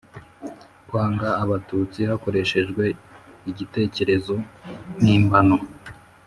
[0.87, 2.83] kwanga abatutsi hakoreshejwe
[3.51, 4.35] igitekerezo
[4.99, 5.57] mpimbano.